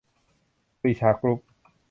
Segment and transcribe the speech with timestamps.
[0.81, 1.39] ปรีชากรุ๊ป